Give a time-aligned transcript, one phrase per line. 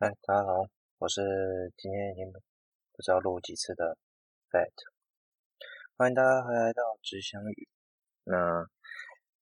[0.00, 0.62] 嗨，大家好，
[0.98, 3.98] 我是今天已经不知道录几次的
[4.48, 4.70] Fat，
[5.96, 7.68] 欢迎大家回来到只想语。
[8.22, 8.64] 那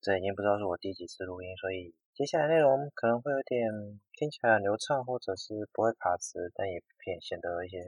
[0.00, 7.84] 这已经不知道是我第几次录音，所以接下来内容可能会有点听起来很流畅，或者是不会卡词，但也偏显得一些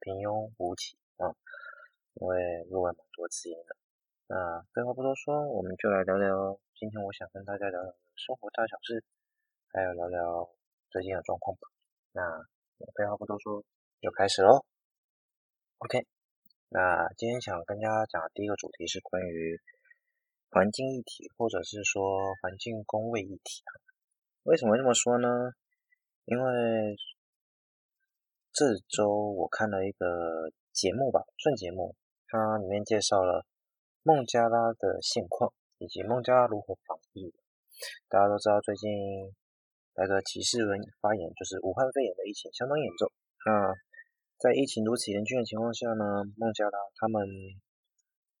[0.00, 1.30] 平庸无奇啊。
[2.14, 3.76] 因为录了蛮多次音的。
[4.26, 9.04] 那废话不多说，我们就来聊聊今天我想跟大家聊聊生活大小事，
[9.72, 10.50] 还有聊聊
[10.90, 11.68] 最近的状况吧。
[12.12, 12.22] 那
[12.96, 13.62] 废话不多说，
[14.00, 14.64] 就开始喽。
[15.78, 16.04] OK，
[16.68, 19.60] 那今天想跟大家讲第一个主题是关于
[20.50, 23.62] 环境一体，或者是说环境公卫议题。
[24.42, 25.28] 为什么这么说呢？
[26.24, 26.96] 因为
[28.52, 31.94] 这周我看了一个节目吧，算节目，
[32.26, 33.46] 它里面介绍了
[34.02, 37.32] 孟加拉的现况，以及孟加拉如何防疫。
[38.08, 38.90] 大家都知道最近。
[40.00, 43.12] 那个歧视人发言，就是武汉肺炎的疫情相当严重。
[43.44, 43.76] 那
[44.38, 47.20] 在疫情如此严峻的情况下呢，孟加拉他们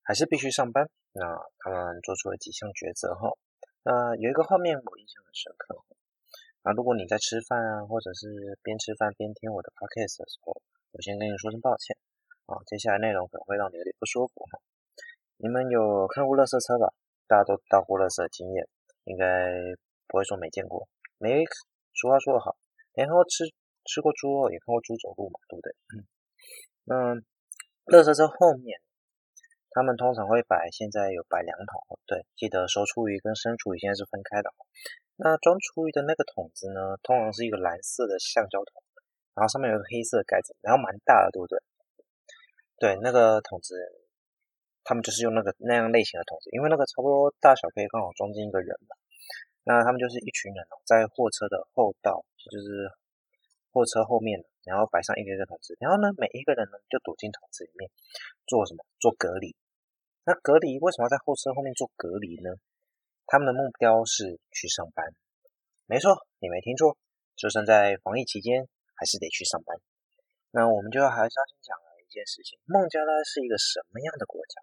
[0.00, 0.88] 还是必须上班。
[1.12, 1.20] 那
[1.58, 3.28] 他们做出了几项抉择哈。
[3.82, 5.84] 那有一个画面我印象很深刻。
[6.62, 10.56] 啊，如果你在吃饭啊，或者是边吃饭边听我的 podcast 的时候，
[10.92, 11.94] 我先跟你说声抱歉。
[12.46, 14.60] 啊，接下来内容可能会让你有点不舒服哈。
[15.36, 16.88] 你们有看过垃圾车吧？
[17.28, 18.66] 大家都到过垃圾经验，
[19.04, 19.52] 应该
[20.08, 20.88] 不会说没见过。
[21.20, 21.44] 没，
[21.92, 22.56] 俗话说得好，
[22.96, 23.44] 没看过吃
[23.84, 25.72] 吃过猪肉，也看过猪走路嘛，对不对？
[25.92, 26.08] 嗯。
[26.84, 26.96] 那
[27.92, 28.80] 垃圾车后面，
[29.70, 34.50] 他们通常会摆，现在有摆两桶，对，记得收厨余跟生厨余现在是分开的。
[35.16, 38.82] 那装厨余的那个桶子呢，通常是一个蓝色的橡胶桶，
[39.34, 41.60] 然后上面有个黑色的盖子，然后蛮大的，对不对？
[42.78, 43.76] 对，那个桶子，
[44.82, 48.96] 他们就是用那个那样类型的桶子，因为那个差不多大小可以刚好装进一个人嘛。
[49.64, 52.90] 那他们就是一群人哦，在货车的后道，就是
[53.70, 57.90] 货车后面，然后摆上一个一个桶子，然后呢，每一个人呢就躲进桶子里面
[58.46, 58.84] 做什么？
[58.98, 59.54] 做隔离。
[60.24, 62.56] 那隔离为什么要在货车后面做隔离呢？
[63.26, 65.14] 他们的目标是去上班。
[65.86, 66.96] 没错，你没听错，
[67.36, 69.76] 就算在防疫期间，还是得去上班。
[70.50, 74.62] 那我们就要还是要先讲了一件事情：孟加拉是一个什么样的国家？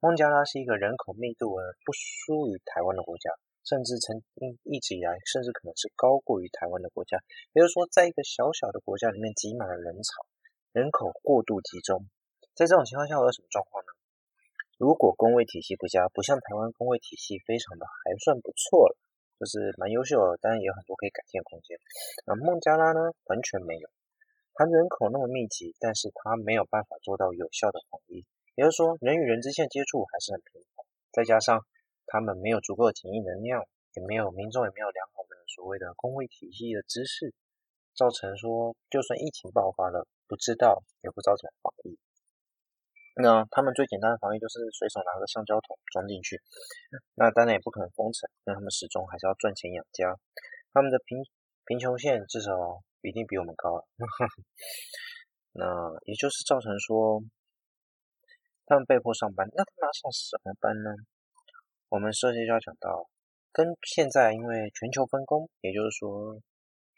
[0.00, 3.30] 孟加拉是一个人口密度而不输于台湾的国家。
[3.70, 7.22] 甚至曾经一直以来，甚至可能是高过于台湾的国家。
[7.54, 10.26] 也就是说，在一个小小的国家里面挤满了人潮，
[10.72, 12.10] 人口过度集中。
[12.52, 13.92] 在这种情况下，会有什么状况呢？
[14.76, 18.98] 如果公卫体系不佳，不像台湾公卫体系非常的还算不错了，
[19.38, 21.78] 就是蛮优秀的，当然也有很多可以改进的空间。
[22.26, 23.88] 那孟加拉呢，完全没有。
[24.54, 28.26] 它人口那么密集，但是它没有办法做到有效的防疫。
[28.56, 31.64] 也就是说，人与人之间接触还是很频繁，再加上。
[32.10, 33.62] 他们没有足够的检疫能量，
[33.94, 37.32] 也没有民众也没有良好的所谓的公卫体系的知识，
[37.94, 41.96] 造成说就算疫情爆发了，不知道也不知道怎么防疫。
[43.14, 46.42] 那他们最简单的防疫就是随手拿个橡胶桶装进去，
[47.14, 50.18] 那当然也不可能封城，因为他们始终还是要赚钱养家。
[50.72, 51.18] 他们的贫
[51.66, 52.50] 贫穷线至少
[53.02, 53.86] 一定比我们高了，
[55.54, 55.66] 那
[56.06, 57.22] 也就是造成说
[58.66, 60.90] 他们被迫上班，那他们要上什么班呢？
[61.90, 63.10] 我们首先就要讲到，
[63.50, 66.40] 跟现在因为全球分工，也就是说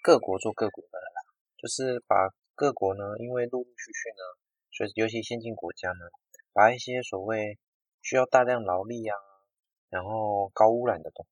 [0.02, 1.20] 各国做各国的了啦，
[1.56, 4.22] 就是把各国呢，因为陆陆续续呢，
[4.70, 6.04] 所以尤其先进国家呢，
[6.52, 7.58] 把一些所谓
[8.02, 9.16] 需要大量劳力啊，
[9.88, 11.26] 然后高污染的东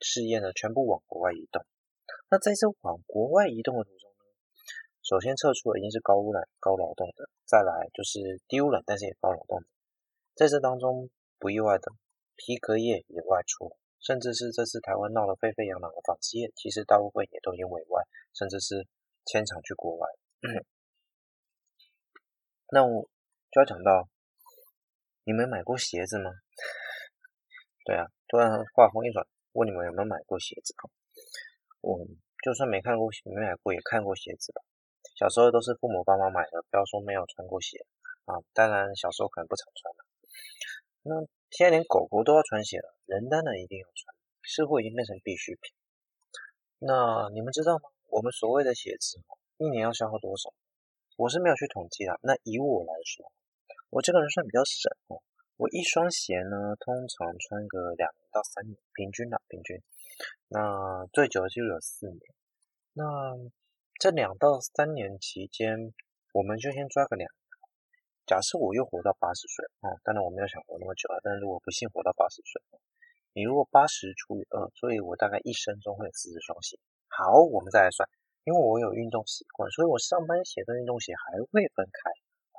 [0.00, 1.64] 事业呢，全部往国外移动。
[2.28, 4.24] 那在这往国外移动的途中呢，
[5.04, 9.66] 首先撤出的已经是高污染、高劳动的，再来就是低污染但是也高劳动的，
[10.34, 11.08] 在这当中
[11.38, 11.92] 不意外的。
[12.36, 18.02] 皮革业也外出，甚至是这次台湾闹得沸沸扬扬的纺织业，其实大部分也都已经委外，
[18.32, 18.86] 甚至是
[19.24, 20.08] 迁厂去国外。
[22.70, 23.08] 那我
[23.50, 24.08] 就要讲到，
[25.24, 26.30] 你们买过鞋子吗？
[27.84, 30.74] 对啊，突然话锋一转，问你们有没有买过鞋子？
[31.80, 31.98] 我
[32.42, 34.62] 就算没看过、没买过，也看过鞋子吧。
[35.14, 37.86] 小时候都是父母帮忙买的，不要说没有穿过鞋
[38.24, 38.34] 啊。
[38.52, 40.04] 当然，小时候可能不常穿了。
[41.04, 41.24] 那。
[41.50, 44.12] 现在连狗狗都要穿鞋了，人当然一定要穿，
[44.42, 45.72] 似乎已经变成必需品。
[46.80, 47.90] 那你们知道吗？
[48.10, 49.22] 我们所谓的鞋子，
[49.58, 50.52] 一年要消耗多少？
[51.16, 52.18] 我是没有去统计的。
[52.22, 53.30] 那以我来说，
[53.90, 55.22] 我这个人算比较省哦。
[55.56, 59.80] 我一双鞋呢，通常穿个两到三年，平均啦，平均。
[60.48, 62.20] 那最久就有四年。
[62.94, 63.04] 那
[64.00, 65.94] 这两到三年期间，
[66.32, 67.30] 我们就先抓个两。
[68.26, 71.20] 假设我又活到八十岁啊，当然我没有想活那么久啊。
[71.22, 72.62] 但是如果不幸活到八十岁，
[73.34, 76.78] 你如果八十除以二，所以我大概一生中会有四十双鞋。
[77.08, 78.08] 好，我们再来算，
[78.44, 82.10] 因为我有运动习惯，所以我上班鞋跟运动鞋还会分开。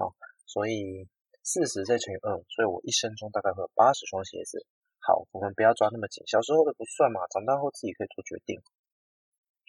[0.03, 0.11] 啊，
[0.45, 1.07] 所以
[1.43, 4.65] 四十再乘以二，所以我一生中大概会有八十双鞋子。
[4.99, 8.61] 好，我们不要抓那么紧，小时候的不算嘛，长大后自己可以做决定。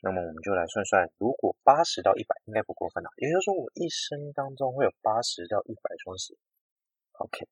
[0.03, 6.35] 那么我们就来算算，如果八十到一百应该不过分了，也就是说我一生当中会有八十到一百双鞋。
[7.19, 7.49] OK，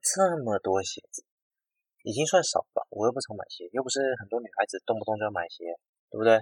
[0.00, 1.24] 这么多鞋子。
[2.04, 5.64] 已经算少吧，我又不常买鞋，又不是很多女孩子动不动就要买鞋，
[6.10, 6.32] 对不对？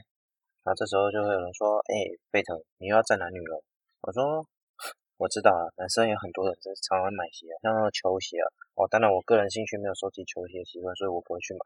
[0.64, 1.94] 然后这时候就会有人说：“哎，
[2.30, 3.62] 贝腾，你又要战男女了。”
[4.02, 4.46] 我说
[5.18, 8.46] ：“我知道啊，男生有很多人是常常买鞋，像球鞋啊。
[8.74, 11.62] 哦，当然我个人兴趣没有收集球鞋的习惯，所以我不会去买。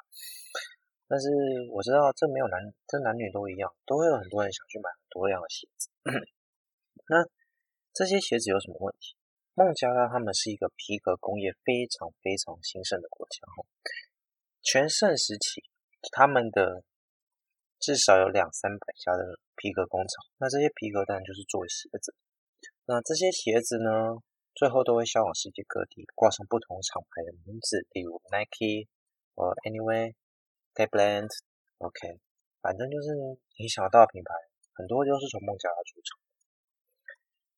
[1.08, 1.28] 但是
[1.70, 5.88] 我知道这没有男，这男女都一样，都会有很多人想去买很多样的鞋子。
[7.08, 7.24] 那
[7.92, 9.14] 这些鞋子有什么问题？
[9.54, 13.40] 孟加拉他们是一个皮革工业非常非常兴盛的国家，
[14.62, 15.62] 全盛时期，
[16.12, 16.82] 他们的
[17.78, 20.26] 至少有两三百家的皮革工厂。
[20.38, 22.14] 那这些皮革当然就是做鞋子。
[22.84, 24.18] 那这些鞋子呢，
[24.54, 28.88] 最后都会销往世界各地，挂上不同厂牌的名字，例如 Nike
[29.34, 30.12] 或 Anyway、
[30.76, 32.20] Timberland，OK，
[32.60, 33.16] 反正就是
[33.58, 34.34] 你想到的品牌，
[34.74, 36.20] 很多都是从孟加拉出厂。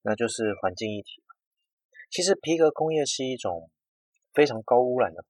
[0.02, 1.24] 那就是环境议题。
[2.10, 3.70] 其实皮革工业是一种
[4.32, 5.24] 非常高污染的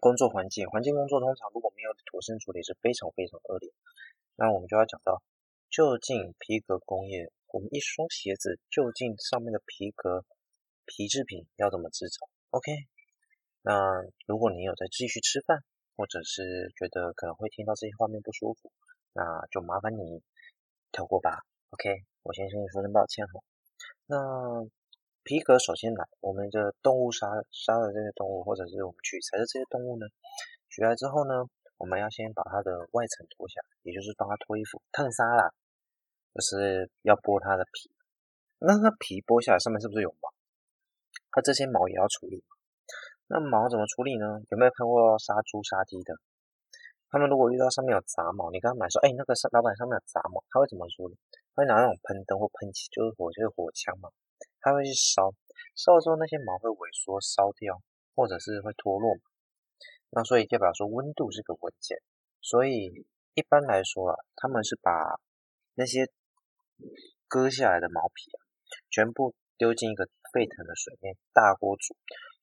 [0.00, 3.72] 工作环境，环境工作通常如果没有妥善处理是非常非常恶劣。
[4.34, 5.22] 那我们就要讲到，
[5.70, 10.26] 究竟皮革工业，我们一双鞋子究竟上面的皮革
[10.84, 12.72] 皮制品要怎么制造？OK，
[13.62, 15.64] 那如果你有在继续吃饭，
[15.96, 18.70] 或者是觉得可能会听到这些画面不舒服，
[19.12, 20.22] 那就麻烦你
[20.92, 21.42] 跳过吧。
[21.70, 23.40] OK，我先跟你说声抱歉哈。
[24.06, 24.68] 那。
[25.28, 30.06] 皮革首先来，我们的动物杀杀了这些动物，或者是我们取材的这些动物呢，
[30.70, 31.34] 取来之后呢，
[31.78, 35.50] 我们要先把它的外层脱下，也就是帮它脱衣服，烫纱啦，
[36.32, 37.90] 就是要剥它的皮。
[38.60, 40.32] 那它皮剥下来，上面是不是有毛？
[41.32, 42.44] 它这些毛也要处理。
[43.28, 44.40] 那毛怎么处理呢？
[44.50, 46.14] 有没有看过杀猪杀鸡的？
[47.10, 51.16] 他们如果遇到上面有杂毛，你跟他买说，哎，那个老板上面有杂毛，他会怎么处理？
[51.54, 54.10] 他会拿那种喷灯或喷漆，就是火，就是火枪嘛。
[54.60, 55.32] 它会去烧，
[55.74, 57.80] 烧了之后那些毛会萎缩、烧掉，
[58.14, 59.14] 或者是会脱落。
[60.10, 61.98] 那所以代表说温度是个文件。
[62.42, 65.18] 所以一般来说啊，他们是把
[65.74, 66.10] 那些
[67.28, 68.38] 割下来的毛皮啊，
[68.90, 71.96] 全部丢进一个沸腾的水面，大锅煮，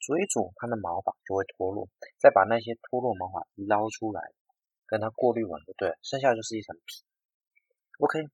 [0.03, 1.87] 煮一煮，它的毛发就会脱落。
[2.19, 4.21] 再把那些脱落毛发捞出来，
[4.85, 7.03] 跟它过滤完就对了，剩下就是一层皮。
[7.99, 8.27] OK，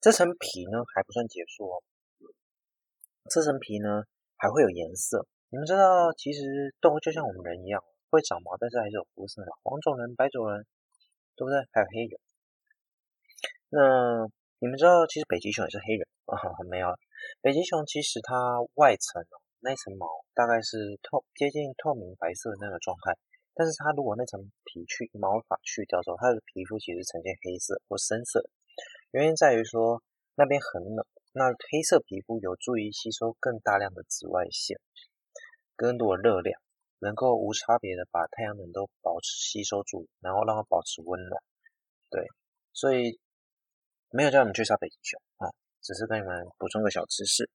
[0.00, 1.82] 这层皮呢还不算结束哦。
[3.30, 4.04] 这层皮呢
[4.36, 10.66] 还会有颜色，你们知道，其实动物就像我们人一样，会长毛，但是还是有肤色的，黄种人、白种人，
[11.34, 11.58] 对不对？
[11.72, 12.20] 还有黑人。
[13.70, 14.28] 那
[14.58, 16.38] 你们知道，其实北极熊也是黑人啊？
[16.70, 16.94] 没有，
[17.40, 23.18] 北极熊其实它外层哦，那层毛大概是透接近透明白色的那个状态，
[23.52, 28.48] 但是它如果那层皮去毛发去掉之后，它的皮肤其实呈现黑色或深色，
[29.10, 30.00] 原因在于说
[30.36, 31.04] 那边很冷。
[31.32, 34.78] 那黑色皮肤有助于吸收更大量的紫外线，
[35.74, 36.62] 更多的热量，
[37.00, 41.42] 能够无差别的把太阳能都保持吸收住，然后让它保持温暖。
[42.08, 42.24] 对，
[42.72, 43.18] 所以
[44.10, 45.50] 没有叫你们去杀北极熊啊，
[45.82, 47.50] 只是跟你们补充个小知识。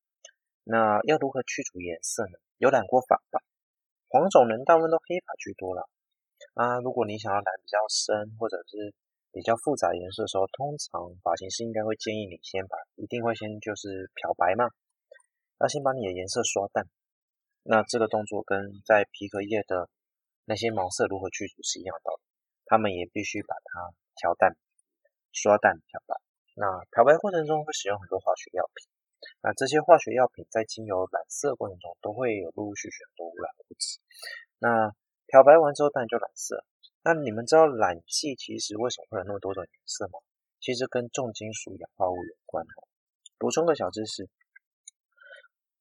[0.64, 2.38] 那要如何去除颜色呢？
[2.58, 3.42] 有染过发吧？
[4.10, 5.90] 黄种人大部分都黑发居多了
[6.54, 6.80] 啊。
[6.80, 8.94] 如果你想要染比较深，或者是
[9.32, 14.70] 比较复杂颜色的时候，通常发型师应该会建议你先把，一定会先就是漂白嘛，
[15.60, 16.86] 要先把你的颜色刷淡。
[17.64, 19.90] 那这个动作跟在皮革业的
[20.46, 22.22] 那些毛色如何去除是一样的道理，
[22.66, 24.58] 他们也必须把它调淡、
[25.32, 26.16] 刷淡、漂白。
[26.56, 28.88] 那漂白过程中会使用很多化学药品，
[29.42, 34.00] 那这些化学药品在经由染色过程中都会有陆陆续续很多污染物质。
[34.60, 34.94] 那
[35.28, 36.66] 漂白完之后，当然就染色。
[37.04, 40.20] 那你们知道染剂其实为什么会有那么多种颜色吗？
[40.60, 42.88] 其实跟重金属氧化物有关哦。
[43.40, 44.30] 补充个小知识，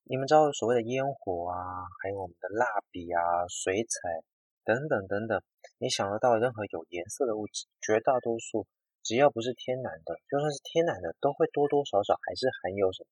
[0.04, 4.24] 你们知道所谓的烟火啊，还有我们的蜡笔啊、水彩
[4.64, 5.42] 等等等等，
[5.76, 8.66] 你想得到任何有颜色的物质，绝大多数
[9.02, 13.08] 只要不是天然的，就算是天然的，都会多多少少还是含有什么？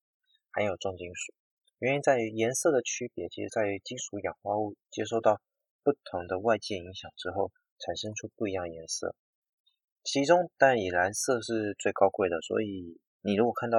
[0.58, 1.32] 含有重金属。
[1.78, 5.40] 原因在于颜色的区别，其实在于金属氧化物接受到
[5.84, 7.52] 不同的外界影响之后。
[7.80, 9.14] 产生出不一样颜色，
[10.02, 13.78] 其中但以蓝色是最高贵的，所以你如果看到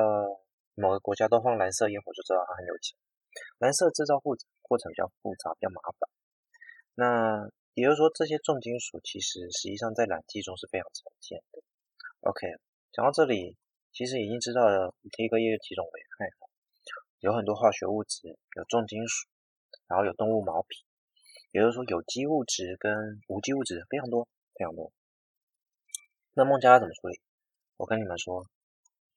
[0.74, 2.96] 某个国家都放蓝色烟火，就知道它很有钱。
[3.58, 6.10] 蓝色制造过，过程比较复杂，比较麻烦。
[6.96, 11.62] 那也就是说，这些重金属其实实际上在染剂中是非常常见的。
[12.22, 12.48] OK，
[12.94, 13.58] 讲到这里，
[13.92, 16.32] 其实已经知道了皮革业有几种危害，
[17.20, 19.28] 有很多化学物质，有重金属，
[19.88, 20.86] 然后有动物毛皮，
[21.52, 24.94] 也就是说有机物质跟无机物质非常多非常多。
[26.34, 27.20] 那孟加拉怎么处理？
[27.76, 28.46] 我跟你们说，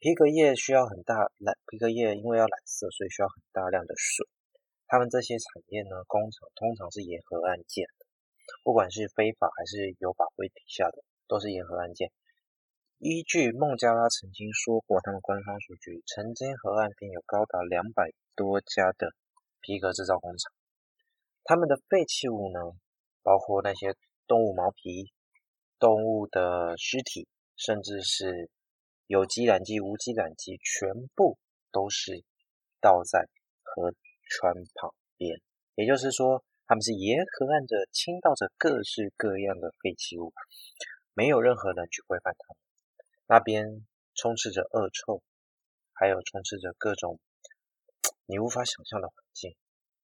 [0.00, 4.26] 皮革业需要很大染，皮革业因为要染色，所以需要很大量的水。
[4.88, 8.06] 他们这些产业呢，工厂通常是沿河岸建的，
[8.64, 12.10] 不管是非法还是有法规底下的，都是沿河岸建。
[13.04, 19.10] 依据孟加拉曾经说过，他们官方数据，曾经河岸边有高达两百多家的
[19.60, 20.52] 皮革制造工厂。
[21.42, 22.60] 他们的废弃物呢，
[23.24, 23.96] 包括那些
[24.28, 25.10] 动物毛皮、
[25.80, 28.48] 动物的尸体，甚至是
[29.08, 31.36] 有机染剂、无机染剂，全部
[31.72, 32.22] 都是
[32.80, 33.26] 倒在
[33.64, 33.92] 河
[34.30, 35.40] 川旁边。
[35.74, 40.32] 也就是说，他们是沿河岸的倾倒着各式各样的废弃物，
[41.14, 42.56] 没有任何人去规范他们。
[43.32, 43.64] 那边
[44.14, 45.22] 充斥着恶臭，
[45.94, 47.18] 还有充斥着各种
[48.26, 49.56] 你无法想象的环境。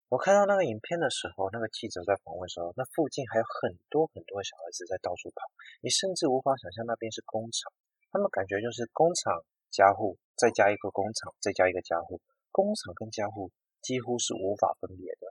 [0.09, 5.45] 我看到那个影片的时候，那个记者在访问的时候，那附近还有很多很多小孩子在到处跑。
[5.83, 7.71] 你甚至无法想象那边是工厂，
[8.11, 15.29] 他们感觉就是工厂家户再加一个工厂，再加一个家户，工厂跟家户几乎是无法分别的。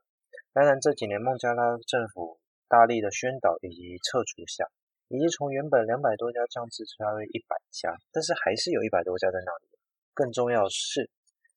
[0.53, 2.37] 当然这几年孟加拉政府
[2.67, 4.69] 大力的宣导以及撤除下。
[5.09, 9.67] 已经从原本两百多家降至差不多一百家，但是还是有一百多家在那里。
[10.13, 11.09] 更重要的是，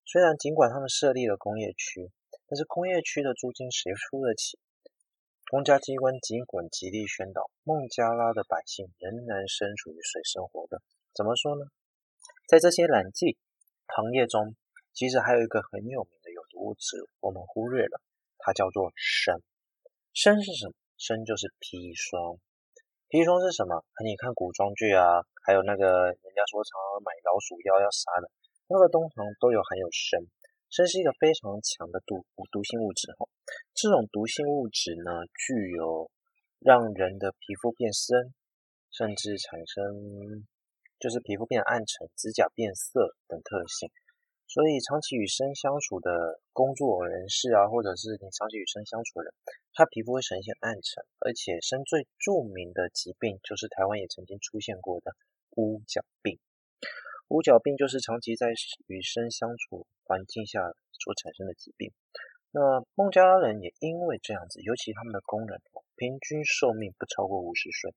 [0.05, 2.11] 虽然尽管他们设立了工业区，
[2.47, 4.59] 但是工业区的租金谁出得起？
[5.51, 10.79] 公家机关尽管极力宣导，孟加拉的百姓仍然身处于水深火热。
[11.13, 11.67] 怎么说呢？
[12.47, 13.37] 在这些染剂
[13.87, 14.55] 行业中，
[14.93, 18.01] 其实还有一个很有名的有毒物质，我们忽略了，
[18.39, 19.43] 它叫做砷。
[20.13, 20.75] 砷是什么？
[20.97, 22.39] 砷就是砒霜。
[23.11, 23.75] 砒霜是什么？
[24.07, 25.03] 你看古装剧啊，
[25.43, 28.31] 还有那个人家说常常买老鼠药要杀的，
[28.71, 30.23] 那个通常都有含有砷。
[30.71, 32.23] 砷是一个非常强的毒
[32.55, 33.27] 毒性物质哈。
[33.75, 36.07] 这种毒性物质呢，具有
[36.63, 38.31] 让人的皮肤变深，
[38.95, 40.47] 甚至产生
[41.03, 43.91] 就是皮肤变暗沉、指甲变色等特性。
[44.51, 49.35] 所以，长期与生相处的工作人士啊，或者是你长期与生相处的人，
[49.73, 55.15] 他皮肤会呈现暗沉，而且生最著名的疾病就是台湾也曾经出现过的
[55.55, 56.41] 乌角病。
[57.29, 58.49] 乌角病就是长期在
[58.89, 61.93] 与生相处环境下所产生的疾病。
[62.51, 65.63] 那孟加拉人也因为这样子，尤其他们的工人
[65.95, 67.95] 平均寿命不超过五十岁，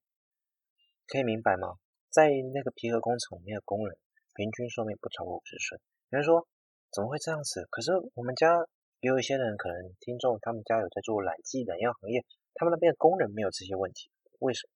[1.08, 1.80] 可以明白吗？
[2.12, 3.98] 在那个皮革工厂里面的工人
[4.36, 5.80] 平均寿命不超过五十岁。
[6.14, 6.48] 有人说
[6.92, 7.66] 怎么会这样子？
[7.72, 8.56] 可是我们家
[9.00, 14.70] 也有一些人，可能听众他们家有在做染剂染药行业，他们那边的工人没有这些问题，为什么？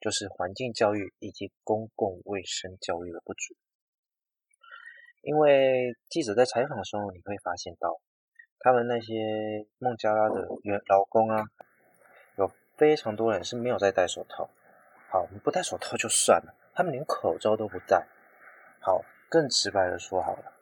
[0.00, 3.54] 就是环境教育以及公共卫生教育的不足。
[5.20, 8.00] 因为记者在采访的时候，你会发现到
[8.58, 11.44] 他们那些孟加拉的员劳工啊，
[12.38, 14.48] 有非常多人是没有在戴手套。
[15.10, 18.08] 好，我们不戴手套就算了，他们连口罩都不戴。
[18.80, 19.04] 好。
[19.32, 20.52] 更直白的说好了，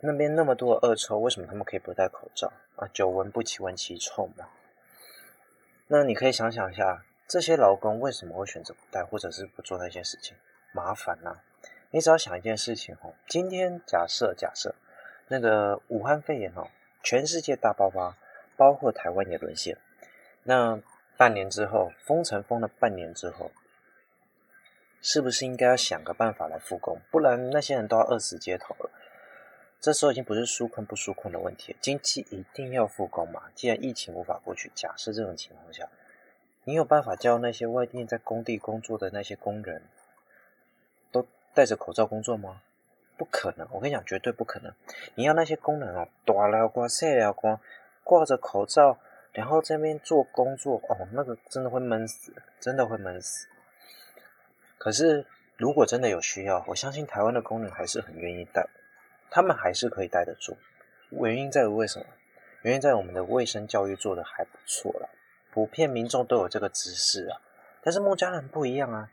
[0.00, 2.88] 那边那么多恶臭，为什么他们可以不戴口罩啊？
[2.92, 4.48] 久闻不其闻其臭嘛。
[5.86, 10.36] 那你可以想想一下，这些劳工为什么会选择不戴，或者是不做那件事情？
[10.72, 11.38] 麻烦呐、
[11.92, 14.74] 你只要想一件事情哦，今天假设假设
[15.28, 16.66] 那个武汉肺炎哦，
[17.04, 18.16] 全世界大爆发，
[18.56, 19.78] 包括台湾也沦陷，
[20.42, 20.80] 那
[21.16, 23.52] 半年之后封城封了半年之后。
[25.00, 27.00] 是不是应该要想个办法来复工？
[27.10, 28.90] 不然那些人都要饿死街头了。
[29.80, 33.44] 这时候已经不是纾困不纾困的问题，经济一定要复工嘛。
[33.54, 35.88] 既然疫情无法过去，假设这种情况下，
[36.64, 39.82] 你有办法叫那些外地在工地工作的那些工人
[41.12, 41.24] 都
[41.54, 42.62] 戴着口罩工作吗？
[43.16, 44.72] 不可能，我跟你讲，绝对不可能。
[45.14, 47.60] 你要那些工人哦，大了光、细了光，
[48.02, 48.98] 挂着口罩，
[49.32, 53.46] 然后在那边做工作哦，那个真的会闷死，真的会闷死。
[54.78, 58.66] 可是，如果真的有需要，我相信台湾的工人还是很愿意戴，
[59.30, 60.56] 他们还是可以戴得住。
[61.10, 62.06] 原因在于为什么？
[62.62, 65.08] 原因在于我们的卫生教育做得还不错了，
[65.52, 67.40] 普遍民众都有这个知识啊。
[67.82, 69.10] 但是孟加拉人不一样啊，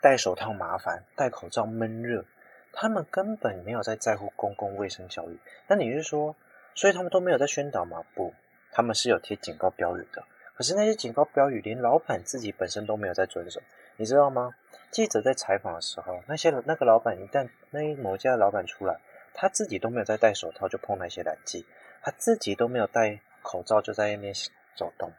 [0.00, 2.24] 戴手套麻烦，戴口罩闷热，
[2.72, 5.38] 他们根本没有在在乎公共卫生教育。
[5.68, 6.36] 那你是说，
[6.74, 8.04] 所以他们都没有在宣导吗？
[8.14, 8.34] 不，
[8.72, 10.24] 他们是有贴警告标语的。
[10.56, 13.60] 可是那些警告标语，连老板自己本身都没有在遵守，
[13.96, 14.54] 你知道吗？
[14.90, 19.00] 记者在采访的时候，那些那个老板一旦那一某家的老板出来，
[19.32, 21.66] 他自己都没有在戴手套就碰那些染剂，
[22.02, 24.32] 他自己都没有戴口罩就在那边
[24.76, 25.12] 走动。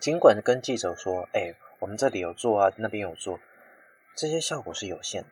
[0.00, 3.38] 尽管跟记者说：“哎，我们这里有做啊，那边有做，
[4.16, 5.28] 这些效果是有限的。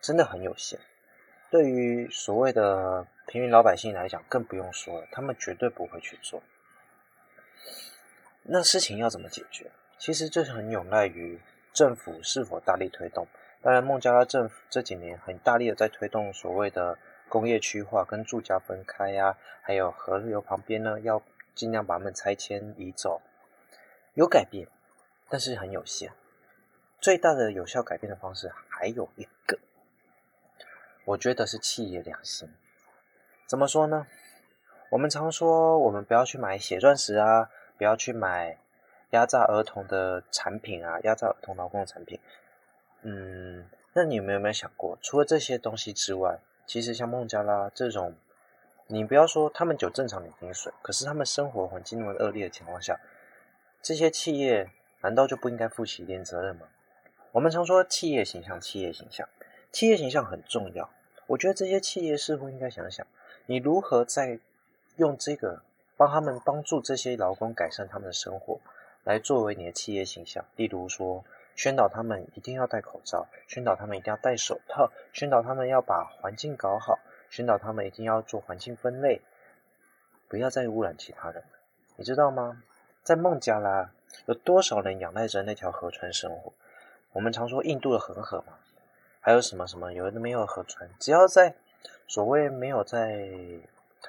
[0.00, 0.78] 真的很有限。
[1.50, 6.42] 对于所谓的平民老百姓来讲，更不用说了，他们绝对不会去做。
[8.42, 9.70] 那事情要怎么解决？
[9.98, 11.40] 其实这是很有赖于
[11.72, 13.26] 政府是否大力推动。
[13.60, 16.96] 当然，孟加拉政府这几年很大力的在推动所谓的
[17.28, 21.20] 工业区划跟住家分开呀、啊，还有河流旁边呢，要
[21.54, 23.20] 尽量把它们拆迁移走，
[24.14, 24.68] 有改变，
[25.28, 26.12] 但是很有限。
[27.00, 29.58] 最大的有效改变的方式还有一个。
[31.04, 32.48] 我觉得是企业良心。
[33.46, 34.06] 怎么说呢？
[34.90, 38.58] 我们常说，我们不要去买血钻石啊，不要去买
[39.10, 42.18] 压榨儿童的产品啊，压榨儿童劳工的产品。
[43.02, 48.14] 嗯，那你有没有没有想过，除了这些东西之外，其实像孟加拉这种，
[48.86, 52.98] 你不要说他们有正常的薪水，可是他们生活环境那么恶劣的情况下，
[53.80, 56.66] 这些企业难道就不应该负起一点责任吗？
[57.32, 59.28] 我们常说企业形象，企业形象，
[59.70, 60.90] 企业形象很重要。
[61.26, 63.06] 我觉得这些企业似乎应该想想，
[63.46, 64.40] 你如何在
[64.96, 65.62] 用这个
[65.96, 68.58] 帮他们帮助这些劳工改善他们的生活，
[69.08, 70.44] 来作为你的企业形象。
[70.54, 71.24] 例如说，
[71.56, 76.98] 宣导他们一定要戴口罩，宣导他们一定要戴手套，宣导他们要把环境搞好，
[77.30, 79.22] 宣导他们一定要做环境分类，
[80.28, 81.42] 不要再污染其他人。
[81.96, 82.62] 你知道吗？
[83.02, 83.90] 在孟加拉
[84.26, 86.52] 有多少人仰赖着那条河川生活？
[87.12, 88.58] 我们常说印度的恒河嘛。
[89.20, 89.90] 还有什么什么？
[89.94, 91.54] 有的没有河川，只要在
[92.06, 93.26] 所谓没有在，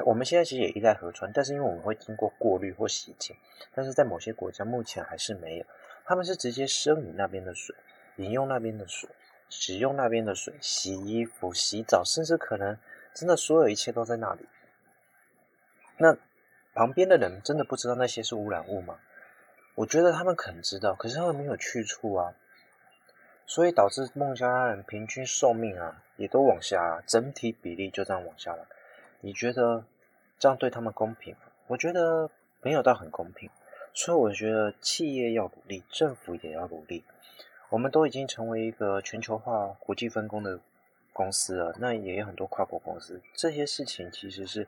[0.06, 3.36] 我们现在其实也依赖河川，但是因为我们会经过过滤或洗净，
[3.74, 5.66] 但是在某些国家目前还是没有，
[6.06, 7.76] 他们是直接生饮那边的水，
[8.18, 9.10] 饮用那边的水，
[9.50, 12.78] 使用那边的水，洗衣服、洗澡，甚至可能
[13.14, 14.46] 真的所有一切都在那里。
[15.98, 16.18] 那
[16.74, 19.00] 旁边的人真的不知道那些是污染物吗？
[19.76, 22.34] 我觉得他们可能知道，可是他们没有去处啊。
[23.46, 28.68] 所以导致孟加拉人平均寿命啊，也都往下，整体比例就这样往下了。
[29.22, 29.84] 你觉得
[30.40, 31.36] 这样对他们公平？
[31.68, 33.50] 我觉得没有到很公平。
[33.94, 37.04] 所以我觉得企业要努力，政府也要努力。
[37.70, 40.60] 我们都已经成为一个全球化、国际分工的
[41.14, 43.22] 公司了，那也有很多跨国公司。
[43.34, 44.68] 这些事情其实是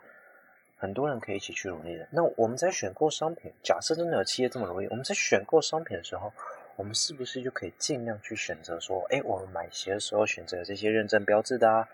[0.77, 2.07] 很多人可以一起去努力的。
[2.12, 6.31] 那我们在选购商品，假设真的有企业这么努力，我们在选购商品的时候。
[6.77, 11.88] 我们是不是就可以尽量去选择说，哎，我们买鞋的时候选择这些认证标志的啊，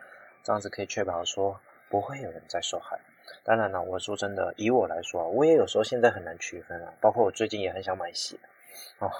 [0.44, 1.60] 这样子可以确保说
[1.90, 2.98] 不会有人在受害。
[3.44, 8.38] 当然了，我说真的，以我来说啊，我也有时候现在很难区分啊，包括我最近也很想买鞋
[9.00, 9.12] 哦，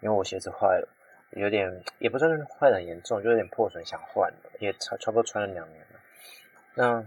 [0.00, 0.88] 因为我鞋子坏了，
[1.30, 6.00] 有点也不算是坏的很严重，就有点破损，想换，也差差不多穿了两年了。
[6.74, 7.06] 那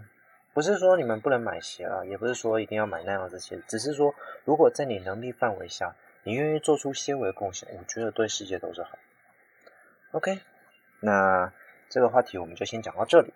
[0.53, 5.95] 不是说你们不能买鞋啊，也不是说一定要买那样子鞋，只是说如果在你能力范围下。
[6.27, 8.97] 你愿意做出些微贡献，我觉得对世界都是好。
[10.09, 10.39] OK，
[10.99, 11.53] 那
[11.87, 13.31] 这个话题我们就先讲到这里。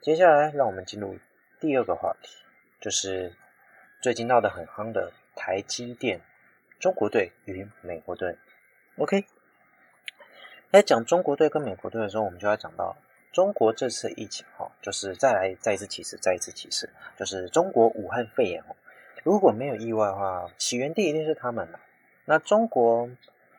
[0.00, 1.18] 接下来，让我们进入
[1.60, 2.38] 第二个话题，
[2.80, 3.34] 就是
[4.00, 6.22] 最近闹得很夯的台积电
[6.78, 8.38] 中国队与美国队。
[8.96, 9.26] OK，
[10.72, 12.96] 在讲中国队跟美国队的时候，我们就要讲到
[13.30, 18.74] 中国这次疫情哈，就是再来再一次起事，再一次起事，就是中国武汉肺炎哦。
[19.22, 21.78] 如果没有意外的话，起源地一定是他们了。
[22.24, 23.10] 那中国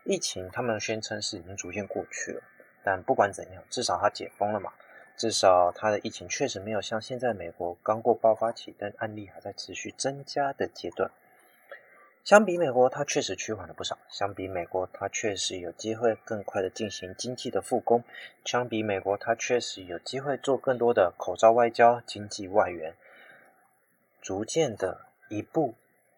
[0.05, 2.41] 疫情，他们宣称是已经逐渐过去了，
[2.83, 4.73] 但不管怎样，至少它解封了嘛，
[5.17, 11.11] 至少它的疫情确实没有像现在美国刚过爆发期，但案例还在持续增加的阶段。
[12.23, 18.01] 相比美国，它确实趋缓了不少；相比美国，它确实有机会更快的进行经济的复工；
[18.45, 22.95] 相比美国，它确实有机会做更多的口罩外交、经济外援，
[24.21, 25.75] 逐渐的一步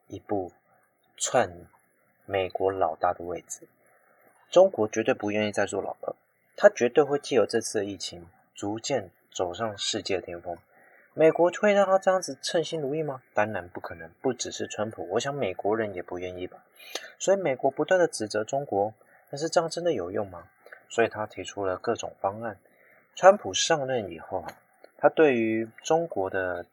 [0.08, 0.52] 一步
[1.18, 1.68] 窜。
[2.26, 3.68] 美国老大的位置，
[4.50, 6.16] 中国绝对不愿意再做老二，
[6.56, 10.58] 他绝对会借由这次的疫情，逐渐走上世界巅峰。
[11.14, 13.22] 美国会让他这样子称心如意吗？
[13.34, 16.64] 当然不可能，不只是川普，我想美国人也不愿意吧。
[17.20, 18.94] 所以美国不断的指责中国，
[19.30, 20.48] 但是这样真的有用吗？
[20.90, 22.58] 所以他提出了各种方案。
[23.16, 24.46] 川普上任以后，
[24.98, 26.66] 他对于中国的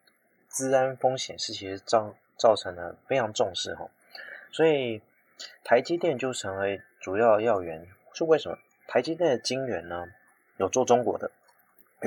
[0.48, 3.88] 资安风险是其实造造成了非常重视哈，
[4.50, 5.02] 所以。
[5.64, 8.58] 台积电就成为主要要员，是为什么？
[8.86, 10.06] 台积电的晶圆呢，
[10.58, 11.30] 有做中国的，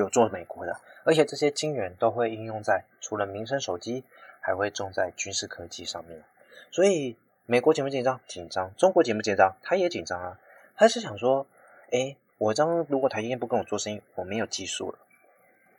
[0.02, 4.04] 有做美国的，而且这些晶圆都会应用在除了民生手机，
[4.40, 6.24] 还会种在军事科技上面。
[6.72, 8.20] 所以美国紧不紧张？
[8.26, 8.74] 紧张。
[8.76, 9.56] 中国紧不紧张？
[9.62, 10.40] 他也紧张啊。
[10.76, 11.46] 他是想说，
[11.92, 14.98] 诶，我张如果台积电不跟我做生意，我没有技术了，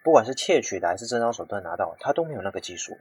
[0.03, 2.98] 不管是窃取的还是正当手段拿到，他都没有那个技术了。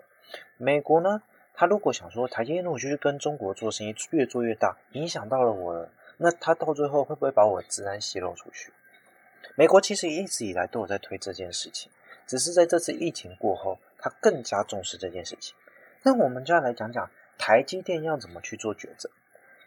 [0.58, 1.22] 美国呢？
[1.54, 8.74] 他如果想说台积电，我就去跟中国做生意，越做越大，影响到了我了，那他到最后会不会把我的资安泄露出去？
[9.56, 11.92] 美国其实一直以来都有在推这件事情，
[12.26, 15.56] 只是在这次疫情过后，他更加重视这件事情。
[16.02, 19.10] 那我们就要来讲讲台积电要怎么去做抉择。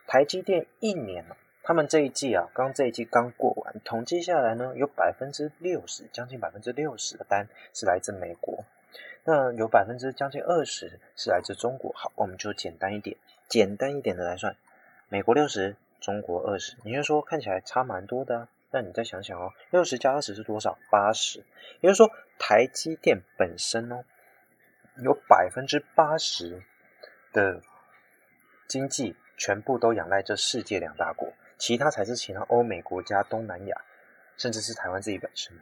[0.06, 8.64] 台积电一年了，他们这一季啊，刚这一季刚过完，统计下来呢，有百分之六十，将近百分之六十的单是来自美国，
[9.24, 11.92] 那有百分之将近二十是来自中国。
[11.94, 13.16] 好，我们就简单一点，
[13.48, 14.56] 简单一点的来算，
[15.08, 16.76] 美国六十，中国二十。
[16.84, 20.78] 你就说看起来差蛮多的啊，那你再想想哦，六十加二十是多少？
[20.90, 21.40] 八十。
[21.80, 24.04] 也就是说，台积电本身哦，
[24.96, 26.62] 有百分之八十
[27.32, 27.60] 的
[28.66, 29.16] 经济。
[29.38, 33.82] 全部都仰赖这世界两大国，其他才是其他欧美国家、东南亚，
[34.38, 35.52] 甚至是台湾自己本身。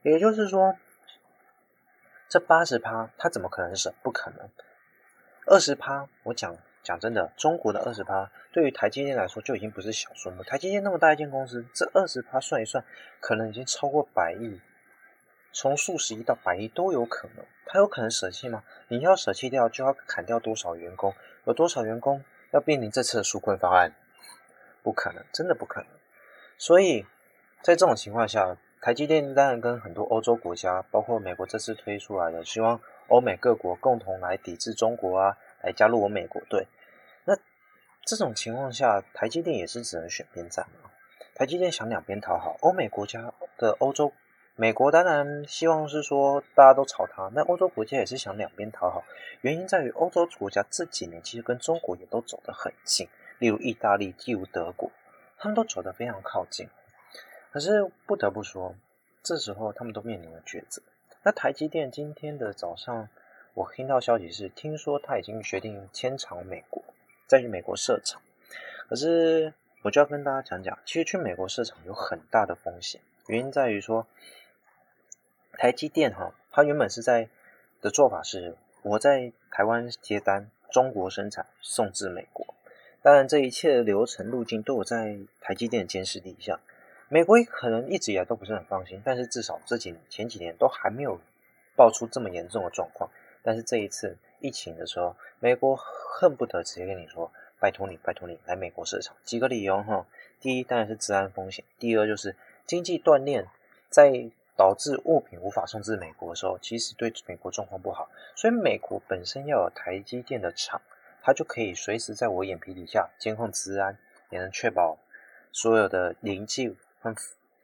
[0.00, 0.74] 也就是说，
[2.30, 3.92] 这八十趴，它怎么可能省？
[4.02, 4.48] 不可能。
[5.44, 6.56] 二十趴，我讲
[6.90, 10.42] 讲真的，中国的二十趴，对于台积电来说就已经不是小数目。
[10.42, 12.84] 台积电那么大一间公司，这二十趴算一算，
[13.20, 14.60] 可能已经超过百亿，
[15.52, 17.46] 从数十亿到百亿都有可能。
[17.66, 18.64] 它有可能舍弃吗？
[18.88, 21.14] 你要舍弃掉，就要砍掉多少员工？
[21.44, 22.24] 有多少员工？
[22.50, 23.92] 要面临这次的纾困方案，
[24.82, 25.88] 不可能，真的不可能。
[26.58, 27.06] 所以
[27.62, 36.66] 在这种情况下，台积电当然跟很多欧洲国家，包括美国这次推出来的，希望欧美各国共同来抵制中国啊，来加入我美国队。
[38.10, 40.90] 这种情况下，台积电也是只能选边站嘛。
[41.32, 44.12] 台积电想两边讨好，欧美国家的欧洲。
[44.56, 49.04] 美国当然希望是说大家都炒它，那欧洲国家也是想两边讨好。
[49.42, 53.06] 原因在于欧洲国家这几年其实跟中国也都走得很近，
[53.38, 54.90] 例如意大利，例如德国，
[55.38, 56.68] 他们都走得非常靠近。
[57.52, 58.74] 可是不得不说，
[59.22, 60.82] 这时候他们都面临了抉择。
[61.22, 63.08] 那台积电今天的早上，
[63.54, 66.82] 我听到消息是，听说他已经决定迁厂美国，
[67.30, 68.20] 在于美国设厂。
[68.88, 74.08] 可是我就要跟大家讲讲，其实去美国设厂有很大的风险，原因在于说。
[75.52, 77.28] 台积电哈，它原本是在
[77.82, 82.54] 的做法是，我在台湾接单，中国生产，送至美国。
[83.02, 86.58] 当然，这一切的流程路径都有在台积电的监视底下。
[87.10, 91.20] 美国可能一直以来都不是很放心，但是至少这几前几年都还没有
[91.76, 93.10] 爆出这么严重的状况。
[93.42, 100.06] 但是这一次疫情的时候，美国恨不得直接跟你说：“拜托你，拜托你来美国设厂。”几个理由哈，
[100.40, 102.34] 第一当然是治安风险，第二就是
[102.66, 103.46] 经济断链，
[103.88, 104.30] 在。
[104.56, 108.10] 导致物品无法送至美国的时候，其实对美国状况不好。
[108.34, 110.82] 所以美国本身要有台积电的厂，
[111.22, 113.96] 它就可以随时在我眼皮底下监控治安，
[114.28, 114.98] 也能确保
[115.50, 117.14] 所有的零件和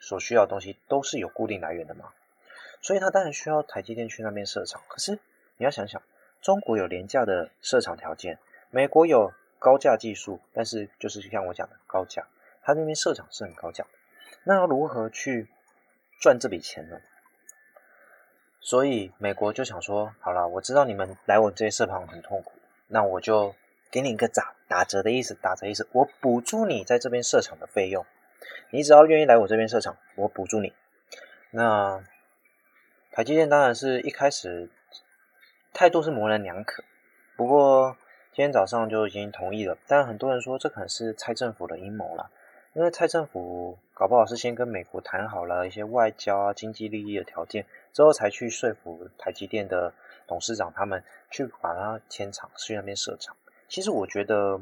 [0.00, 2.14] 所需要的东西都是有固定来源的嘛。
[2.80, 4.80] 所以它当然需要台积电去那边设厂。
[4.88, 5.18] 可是
[5.58, 6.00] 你要想想，
[6.40, 8.38] 中国有廉价的设厂条件，
[8.70, 12.26] 美国有高价技术，但是就是像我讲的高价，
[12.62, 13.84] 它那边设厂是很高价。
[14.44, 15.48] 那要如何去
[16.20, 17.00] 赚这笔钱呢，
[18.60, 22.52] 所以美国就想说，好了，我知道你们来我这些设厂很痛苦，
[22.86, 23.54] 那我就
[23.90, 28.06] 给你一个打打折的意思，打折意思，我补助你在这边设厂的费用，
[28.70, 30.72] 你只要愿意来我这边设厂，我补助你。
[31.50, 32.04] 那
[33.10, 34.68] 台积电当然是一开始
[35.76, 36.82] 态度是模棱两可，
[37.36, 37.98] 不过
[38.32, 42.30] 今天早上就已经同意了，但很多人说这可能是蔡政府的阴谋了。
[42.72, 49.92] 因为蔡政府搞不好是先跟美国谈好了一些外交啊、经济利益的条件，之后才去说服台积电的
[50.26, 53.36] 董事长他们去把它迁厂，去那边设厂。
[53.68, 54.58] 其实我觉得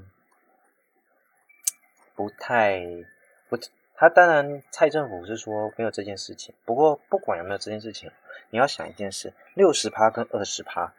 [2.17, 2.83] 不太
[3.49, 3.57] 不，
[3.95, 8.11] 他当然蔡政府是说没有这件事情，不过不管有没有这件事情，
[8.51, 10.93] 你要想一件事：六十趴跟二十趴，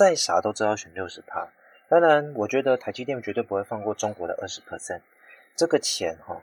[0.00, 1.52] 再傻都知道选六十趴。
[1.86, 5.02] 当然，我觉得台积电绝对不会放过中国的二十 percent，
[5.54, 6.40] 这个钱哈。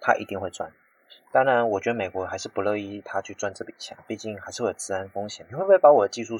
[0.00, 0.70] 他一定会赚，
[1.32, 5.44] 当然，我觉得美国还是不乐意他去赚这笔钱，毕竟还是会有治安风险。
[5.48, 6.36] 你会不会把我的技术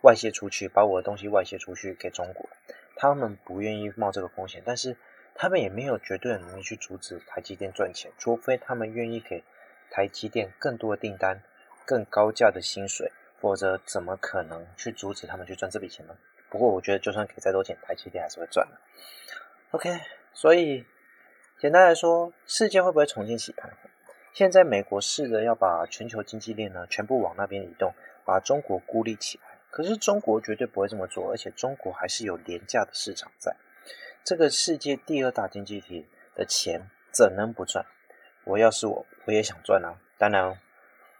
[0.00, 2.48] 外泄出去，把我的东西外泄出去给中国？
[2.96, 4.96] 他们不愿意冒这个风险，但是
[5.34, 9.44] 他们也没有绝对的能力去阻止台积电赚钱，除非他们愿意给
[9.90, 11.42] 台积电更多的订单、
[11.84, 13.12] 更高价的薪水，
[13.44, 16.16] 否则怎么可能去阻止他们去赚这笔钱呢？
[16.48, 18.80] 不过，我觉得就算给再多钱，台积电还是会赚的。
[19.72, 20.00] OK，
[20.32, 20.86] 所以。
[21.58, 23.70] 简单来说，世界会不会重新洗牌？
[24.32, 27.92] 现在美国试着要把全球经济链呢全部往那边移动，
[28.24, 29.44] 把中国孤立起来。
[29.70, 33.54] 可是中国绝对不会这么做，而且中国还是有廉价的市场在。
[34.24, 37.84] 这个世界第二大经济体的钱怎能不赚？
[38.44, 40.00] 我要是我，我也想赚啊！
[40.16, 40.58] 当然，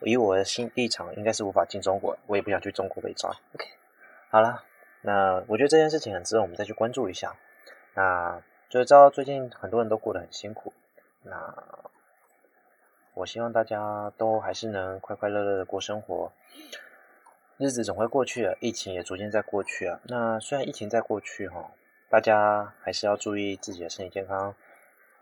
[0.00, 3.30] 以我的心立场，应该是无法进中国，我也不想去中国被抓。
[3.54, 3.66] OK，
[4.30, 4.62] 好了，
[5.02, 7.34] 那我觉得这件事情很值得我们再去关注一下。
[7.94, 8.42] 那。
[8.70, 10.72] 就知道最近很多人都过得很辛苦，
[11.22, 11.54] 那
[13.12, 16.32] 我希望大家都还是能快快乐乐的过生活。
[17.56, 20.00] 日子总会过去的，疫情也逐渐在过去啊。
[20.04, 21.70] 那虽然疫情在过去哈，
[22.10, 24.56] 大家还是要注意自己的身体健康，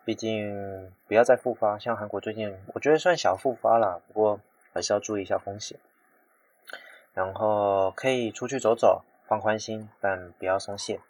[0.06, 1.78] 毕竟不要再复发。
[1.78, 4.40] 像韩国最近，我觉得算小复发了，不过
[4.72, 5.78] 还是要注意一下风险。
[7.14, 11.00] 然后可以出去走走，放宽心，但不要松懈。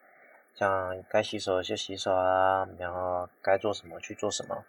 [0.55, 4.64] 像该洗手就洗手啊，然后该做什么去做什么。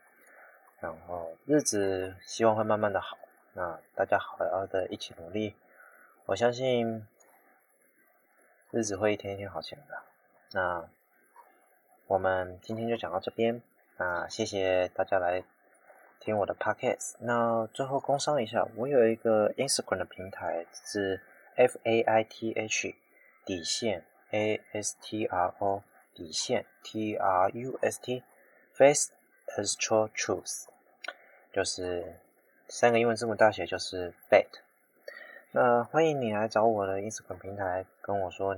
[0.80, 3.18] 然后日子希望会慢慢的好，
[3.54, 5.56] 那大家好好的一起努力。
[6.26, 7.06] 我相信
[8.72, 10.04] 日子会一天一天好起来的。
[10.52, 10.88] 那
[12.08, 13.62] 我们今天就讲到这边。
[13.98, 15.44] 那谢谢大家来
[16.24, 17.16] 听我的 podcast。
[17.20, 21.20] 那最后工商一下，我有一个 Instagram 的平台是
[21.58, 22.96] F A I T H
[23.44, 25.84] 底线 A S T R O
[26.16, 28.24] 底线 T R U S T
[28.78, 29.10] Faith
[29.58, 30.68] Astral Truth，
[31.52, 32.16] 就是
[32.70, 34.48] 三个英文字母大写就是 Bet。
[35.52, 38.56] 那欢迎你来找我的 Instagram 平台，跟我说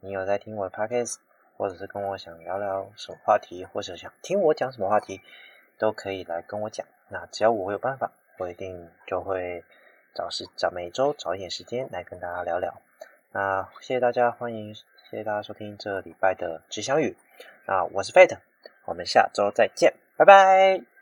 [0.00, 1.18] 你有在听我的 Podcast，
[1.56, 5.20] 或者是跟我想聊聊什么话题，或者想听我讲什么话题，
[5.78, 6.84] 都可以来跟我讲。
[7.14, 9.62] 那只要我有办法，我一定就会
[10.16, 12.74] 找时找每周找一点时间来跟大家聊聊。
[13.30, 14.82] 那谢谢大家，欢迎谢
[15.18, 17.16] 谢大家收听这礼拜的吉祥语。
[17.66, 18.38] 那我是 Fate，
[18.86, 20.93] 我们下周再见，拜拜。